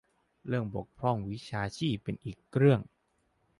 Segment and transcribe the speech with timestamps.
[0.47, 2.79] เรื่องบกพร่องวิชาชีพเป็นอีกเรื่อง